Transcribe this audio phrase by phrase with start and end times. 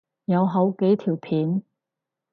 [0.25, 1.61] 有好幾條片